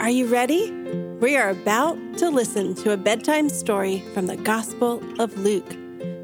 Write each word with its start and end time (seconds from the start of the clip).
Are 0.00 0.08
you 0.08 0.28
ready? 0.28 0.70
We 1.20 1.36
are 1.36 1.50
about 1.50 1.98
to 2.16 2.30
listen 2.30 2.74
to 2.76 2.92
a 2.92 2.96
bedtime 2.96 3.50
story 3.50 4.00
from 4.14 4.28
the 4.28 4.36
Gospel 4.36 5.02
of 5.20 5.36
Luke, 5.36 5.76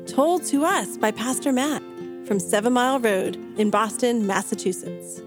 told 0.06 0.46
to 0.46 0.64
us 0.64 0.96
by 0.96 1.10
Pastor 1.10 1.52
Matt 1.52 1.82
from 2.26 2.40
Seven 2.40 2.72
Mile 2.72 2.98
Road 2.98 3.36
in 3.58 3.68
Boston, 3.68 4.26
Massachusetts. 4.26 5.20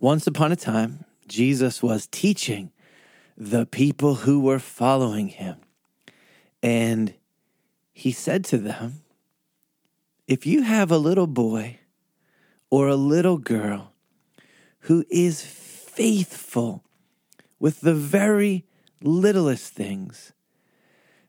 Once 0.00 0.26
upon 0.26 0.50
a 0.50 0.56
time, 0.56 1.04
Jesus 1.28 1.80
was 1.80 2.08
teaching 2.08 2.72
the 3.36 3.66
people 3.66 4.16
who 4.16 4.40
were 4.40 4.58
following 4.58 5.28
him. 5.28 5.58
And 6.60 7.14
he 7.92 8.10
said 8.10 8.44
to 8.46 8.58
them, 8.58 9.04
If 10.26 10.44
you 10.44 10.62
have 10.62 10.90
a 10.90 10.98
little 10.98 11.28
boy 11.28 11.78
or 12.72 12.88
a 12.88 12.96
little 12.96 13.36
girl 13.36 13.92
who 14.86 15.04
is 15.10 15.44
faithful 15.44 16.82
with 17.60 17.82
the 17.82 17.92
very 17.92 18.64
littlest 19.02 19.74
things, 19.74 20.32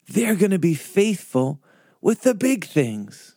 they're 0.07 0.37
going 0.37 0.51
to 0.51 0.57
be 0.57 0.73
faithful 0.73 1.61
with 1.99 2.21
the 2.21 2.33
big 2.33 2.63
things. 2.63 3.35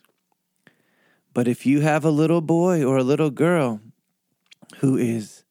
But 1.34 1.48
if 1.48 1.66
you 1.66 1.80
have 1.80 2.04
a 2.04 2.10
little 2.10 2.40
boy 2.40 2.84
or 2.84 2.96
a 2.96 3.02
little 3.02 3.30
girl 3.30 3.80
who 4.78 4.96
is 4.96 5.42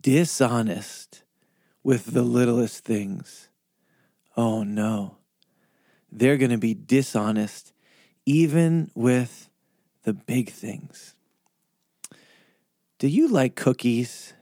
dishonest 0.00 1.24
with 1.82 2.14
the 2.14 2.22
littlest 2.22 2.84
things, 2.84 3.48
oh 4.36 4.62
no, 4.62 5.16
they're 6.12 6.36
going 6.36 6.52
to 6.52 6.56
be 6.56 6.72
dishonest 6.72 7.72
even 8.24 8.92
with 8.94 9.50
the 10.04 10.12
big 10.12 10.50
things. 10.50 11.16
Do 13.04 13.10
you 13.10 13.28
like 13.28 13.54
cookies? 13.54 14.32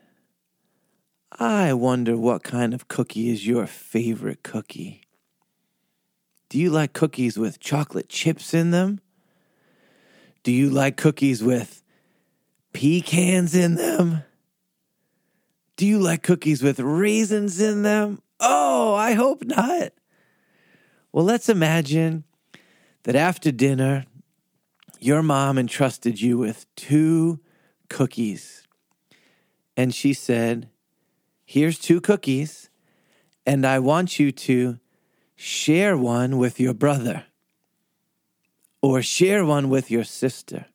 I 1.37 1.73
wonder 1.73 2.17
what 2.17 2.45
kind 2.45 2.73
of 2.73 2.87
cookie 2.87 3.29
is 3.29 3.45
your 3.45 3.67
favorite 3.67 4.45
cookie. 4.45 5.03
Do 6.49 6.61
you 6.61 6.71
like 6.71 6.93
cookies 6.93 7.37
with 7.37 7.59
chocolate 7.59 8.09
chips 8.09 8.55
in 8.55 8.71
them? 8.71 9.01
Do 10.45 10.53
you 10.53 10.71
like 10.71 10.97
cookies 10.97 11.43
with 11.43 11.83
pecans 12.73 13.57
in 13.57 13.75
them? 13.75 14.23
Do 15.75 15.85
you 15.85 15.99
like 15.99 16.23
cookies 16.23 16.63
with 16.63 16.79
raisins 16.79 17.61
in 17.61 17.83
them? 17.83 18.23
Oh, 18.39 18.95
I 18.95 19.15
hope 19.15 19.45
not. 19.45 19.93
Well, 21.11 21.25
let's 21.25 21.49
imagine 21.49 22.23
that 23.03 23.17
after 23.17 23.51
dinner, 23.51 24.07
your 25.01 25.21
mom 25.21 25.59
entrusted 25.59 26.21
you 26.21 26.39
with 26.39 26.65
two 26.77 27.41
cookies. 27.93 28.67
And 29.77 29.95
she 29.95 30.15
said, 30.15 30.69
Here's 31.45 31.79
two 31.79 32.01
cookies, 32.01 32.71
and 33.45 33.67
I 33.67 33.79
want 33.79 34.19
you 34.19 34.33
to 34.33 34.79
share 35.37 35.97
one 35.99 36.39
with 36.39 36.59
your 36.59 36.73
brother 36.73 37.27
or 38.81 39.03
share 39.03 39.45
one 39.45 39.69
with 39.69 39.91
your 39.91 40.05
sister. 40.05 40.67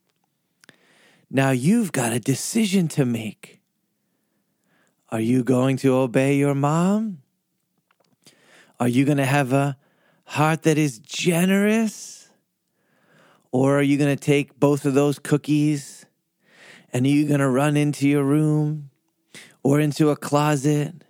Now 1.31 1.49
you've 1.49 1.91
got 1.91 2.13
a 2.13 2.19
decision 2.19 2.87
to 2.89 3.05
make. 3.05 3.59
Are 5.09 5.19
you 5.19 5.43
going 5.43 5.77
to 5.77 5.95
obey 5.95 6.35
your 6.35 6.53
mom? 6.53 7.23
Are 8.79 8.87
you 8.87 9.05
going 9.05 9.17
to 9.17 9.25
have 9.25 9.51
a 9.53 9.77
heart 10.25 10.63
that 10.63 10.77
is 10.77 10.99
generous? 10.99 12.29
Or 13.51 13.79
are 13.79 13.81
you 13.81 13.97
going 13.97 14.15
to 14.15 14.23
take 14.23 14.59
both 14.59 14.85
of 14.85 14.93
those 14.93 15.17
cookies 15.17 15.96
and 16.97 17.05
are 17.05 17.09
you 17.09 17.27
going 17.27 17.39
to 17.39 17.47
run 17.47 17.77
into 17.77 18.07
your 18.07 18.23
room 18.23 18.89
or 19.61 19.79
into 19.79 20.09
a 20.09 20.15
closet 20.15 21.03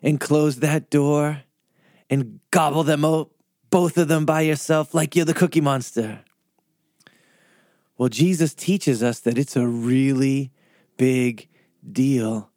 and 0.00 0.20
close 0.20 0.60
that 0.60 0.88
door 0.88 1.42
and 2.08 2.38
gobble 2.52 2.84
them 2.84 3.04
up, 3.04 3.30
both 3.68 3.98
of 3.98 4.06
them 4.06 4.24
by 4.24 4.42
yourself, 4.42 4.94
like 4.94 5.16
you're 5.16 5.24
the 5.24 5.34
cookie 5.34 5.60
monster? 5.60 6.20
Well, 7.98 8.08
Jesus 8.08 8.54
teaches 8.54 9.02
us 9.02 9.18
that 9.18 9.36
it's 9.36 9.56
a 9.56 9.66
really 9.66 10.52
big 10.96 11.48
deal 11.90 12.52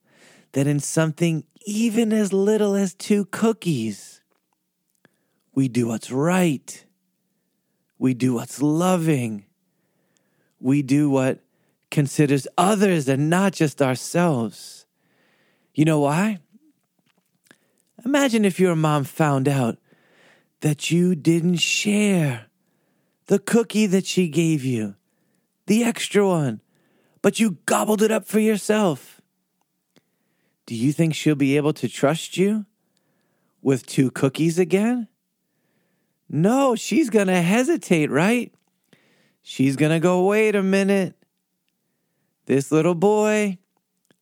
that 0.52 0.68
in 0.68 0.80
something 0.80 1.46
even 1.66 2.14
as 2.14 2.32
little 2.32 2.76
as 2.76 2.94
two 2.94 3.26
cookies, 3.26 4.22
we 5.56 5.68
do 5.68 5.88
what's 5.88 6.12
right. 6.12 6.86
We 7.98 8.14
do 8.14 8.36
what's 8.36 8.62
loving. 8.62 9.46
We 10.60 10.84
do 10.84 11.10
what 11.10 11.40
considers 11.92 12.48
others 12.58 13.08
and 13.08 13.30
not 13.30 13.54
just 13.54 13.82
ourselves. 13.82 14.86
You 15.74 15.86
know 15.86 16.00
why? 16.00 16.40
Imagine 18.06 18.46
if 18.46 18.60
your 18.60 18.76
mom 18.76 19.04
found 19.04 19.48
out 19.48 19.78
that 20.62 20.92
you 20.92 21.16
didn't 21.16 21.58
share 21.58 22.46
the 23.28 23.40
cookie 23.40 23.86
that 23.86 24.06
she 24.06 24.28
gave 24.28 24.64
you, 24.64 24.96
the 25.68 25.84
extra 25.84 26.28
one, 26.28 26.62
but 27.22 27.40
you 27.40 27.58
gobbled 27.66 28.02
it 28.02 28.12
up 28.12 28.26
for 28.26 28.40
yourself. 28.40 29.22
Do 30.66 30.76
you 30.76 30.92
think 30.92 31.14
she'll 31.14 31.36
be 31.36 31.58
able 31.58 31.74
to 31.74 31.88
trust 31.88 32.38
you 32.38 32.66
with 33.62 33.86
two 33.86 34.12
cookies 34.12 34.60
again? 34.60 35.08
No, 36.30 36.76
she's 36.76 37.10
going 37.10 37.28
to 37.28 37.42
hesitate, 37.42 38.12
right? 38.12 38.54
She's 39.42 39.76
going 39.76 39.92
to 39.92 40.00
go, 40.00 40.26
wait 40.26 40.56
a 40.56 40.62
minute. 40.62 41.16
This 42.50 42.72
little 42.72 42.96
boy, 42.96 43.60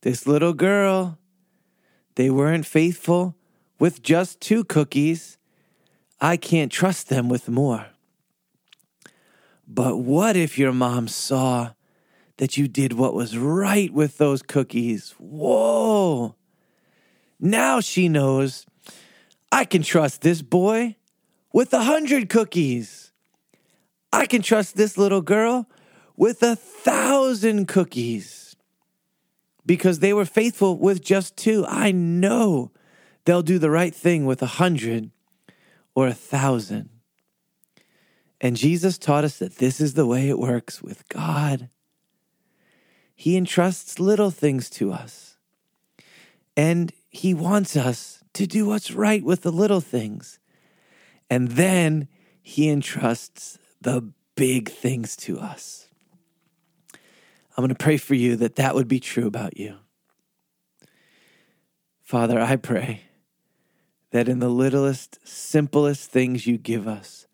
this 0.02 0.28
little 0.28 0.52
girl, 0.52 1.18
they 2.16 2.30
weren't 2.30 2.66
faithful 2.66 3.38
with 3.80 4.04
just 4.04 4.42
two 4.42 4.66
cookies. 4.66 5.38
I 6.20 6.36
can't 6.36 6.70
trust 6.70 7.08
them 7.08 7.30
with 7.30 7.48
more. 7.48 7.86
But 9.66 10.00
what 10.00 10.36
if 10.36 10.58
your 10.58 10.74
mom 10.74 11.08
saw 11.08 11.72
that 12.36 12.58
you 12.58 12.68
did 12.68 12.92
what 12.92 13.14
was 13.14 13.38
right 13.38 13.94
with 13.94 14.18
those 14.18 14.42
cookies? 14.42 15.16
Whoa! 15.18 16.36
Now 17.40 17.80
she 17.80 18.10
knows 18.10 18.66
I 19.54 19.64
can 19.64 19.84
trust 19.84 20.20
this 20.20 20.42
boy 20.42 20.98
with 21.54 21.74
a 21.74 21.84
hundred 21.84 22.28
cookies. 22.28 23.14
I 24.12 24.26
can 24.26 24.42
trust 24.42 24.76
this 24.76 24.98
little 24.98 25.22
girl 25.22 25.70
with 26.18 26.42
a 26.42 26.56
thousand 26.56 27.68
cookies 27.68 28.56
because 29.66 30.00
they 30.00 30.14
were 30.14 30.26
faithful 30.26 30.78
with 30.78 31.02
just 31.02 31.38
two. 31.38 31.66
I 31.68 31.92
know 31.92 32.72
they'll 33.26 33.44
do 33.44 33.60
the 33.60 33.70
right 33.70 33.94
thing 33.94 34.26
with 34.26 34.42
a 34.42 34.48
hundred 34.48 35.12
or 35.94 36.08
a 36.08 36.14
thousand. 36.14 36.90
And 38.40 38.56
Jesus 38.56 38.98
taught 38.98 39.24
us 39.24 39.40
that 39.40 39.58
this 39.58 39.80
is 39.80 39.94
the 39.94 40.06
way 40.06 40.30
it 40.30 40.40
works 40.40 40.82
with 40.82 41.08
God. 41.10 41.70
He 43.16 43.36
entrusts 43.36 44.00
little 44.00 44.30
things 44.30 44.70
to 44.72 44.92
us. 44.92 45.38
And 46.56 46.94
He 47.10 47.34
wants 47.34 47.76
us 47.76 48.24
to 48.34 48.46
do 48.46 48.68
what's 48.68 48.92
right 48.92 49.24
with 49.24 49.42
the 49.42 49.52
little 49.52 49.82
things. 49.82 50.40
And 51.30 51.50
then 51.50 52.08
He 52.42 52.70
entrusts 52.70 53.58
the 53.82 54.12
big 54.36 54.70
things 54.70 55.16
to 55.18 55.40
us. 55.40 55.87
I'm 57.58 57.64
going 57.64 57.70
to 57.70 57.76
pray 57.76 57.98
for 57.98 58.14
you 58.14 58.36
that 58.36 58.56
that 58.58 58.76
would 58.76 58.88
be 58.88 59.00
true 59.00 59.26
about 59.26 59.58
you. 59.58 59.78
Father, 62.04 62.40
I 62.40 62.56
pray 62.56 63.02
that 64.12 64.30
in 64.30 64.40
the 64.40 64.50
littlest, 64.50 65.20
simplest 65.28 66.12
things 66.12 66.46
you 66.46 66.58
give 66.58 66.88
us, 66.88 67.28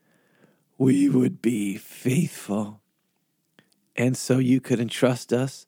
we 0.77 1.09
would 1.09 1.41
be 1.41 1.75
faithful. 1.75 2.81
And 3.95 4.17
so 4.17 4.39
you 4.39 4.61
could 4.61 4.79
entrust 4.79 5.33
us 5.33 5.67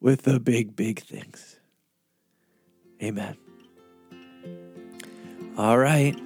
with 0.00 0.22
the 0.22 0.38
big, 0.38 0.76
big 0.76 1.00
things. 1.00 1.56
Amen. 3.02 3.36
All 5.56 5.78
right. 5.78 6.16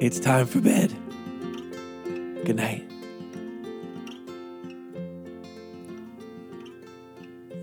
It's 0.00 0.18
time 0.18 0.46
for 0.46 0.60
bed. 0.60 0.92
Good 2.44 2.56
night. 2.56 2.91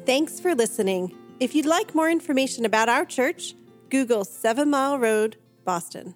Thanks 0.09 0.39
for 0.39 0.55
listening. 0.55 1.15
If 1.39 1.53
you'd 1.53 1.67
like 1.67 1.93
more 1.93 2.09
information 2.09 2.65
about 2.65 2.89
our 2.89 3.05
church, 3.05 3.53
Google 3.91 4.25
Seven 4.25 4.71
Mile 4.71 4.97
Road, 4.97 5.37
Boston. 5.65 6.15